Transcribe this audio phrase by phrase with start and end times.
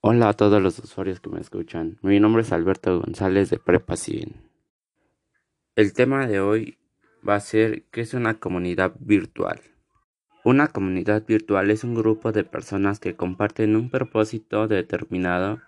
[0.00, 1.98] Hola a todos los usuarios que me escuchan.
[2.02, 4.32] Mi nombre es Alberto González de Prepa 100.
[5.74, 6.78] El tema de hoy
[7.28, 9.60] va a ser ¿qué es una comunidad virtual?
[10.44, 15.62] Una comunidad virtual es un grupo de personas que comparten un propósito determinado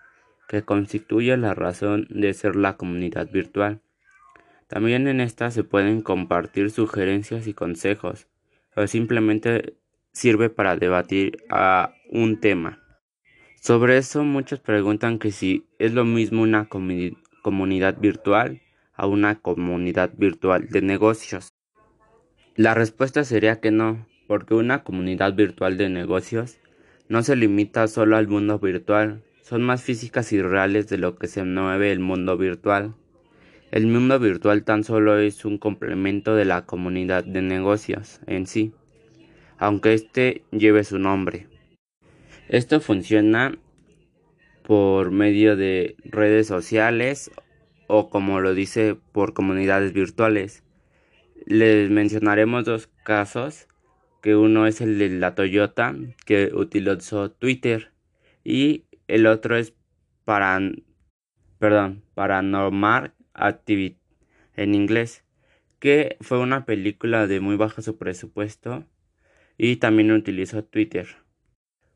[0.47, 3.81] que constituye la razón de ser la comunidad virtual.
[4.69, 8.27] También en esta se pueden compartir sugerencias y consejos
[8.77, 9.75] o simplemente
[10.13, 12.80] sirve para debatir a un tema.
[13.61, 18.59] Sobre eso muchos preguntan que si es lo mismo una comunidad virtual
[18.95, 21.49] a una comunidad virtual de negocios.
[22.55, 26.57] La respuesta sería que no, porque una comunidad virtual de negocios
[27.07, 31.27] no se limita solo al mundo virtual, son más físicas y reales de lo que
[31.27, 32.95] se mueve el mundo virtual.
[33.69, 38.73] El mundo virtual tan solo es un complemento de la comunidad de negocios en sí,
[39.59, 41.50] aunque éste lleve su nombre.
[42.51, 43.57] Esto funciona
[44.63, 47.31] por medio de redes sociales
[47.87, 50.65] o como lo dice por comunidades virtuales.
[51.45, 53.69] Les mencionaremos dos casos,
[54.21, 57.93] que uno es el de la Toyota que utilizó Twitter
[58.43, 59.73] y el otro es
[60.25, 60.59] para
[61.57, 63.97] perdón, Paranormal Activity
[64.57, 65.23] en inglés,
[65.79, 68.83] que fue una película de muy bajo su presupuesto
[69.57, 71.07] y también utilizó Twitter.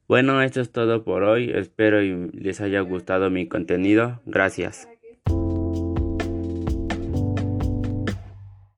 [0.07, 1.51] Bueno, esto es todo por hoy.
[1.53, 4.21] Espero y les haya gustado mi contenido.
[4.25, 4.87] Gracias.